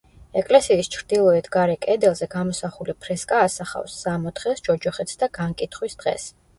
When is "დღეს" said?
6.05-6.33